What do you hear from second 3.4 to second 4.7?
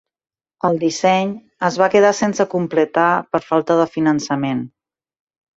falta de finançament.